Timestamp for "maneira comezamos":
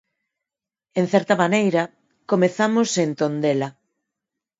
1.43-2.89